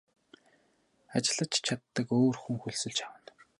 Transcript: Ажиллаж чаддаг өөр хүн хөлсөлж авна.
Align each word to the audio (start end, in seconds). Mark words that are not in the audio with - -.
Ажиллаж 1.17 1.53
чаддаг 1.65 2.07
өөр 2.19 2.35
хүн 2.39 2.57
хөлсөлж 2.63 2.99
авна. 3.07 3.31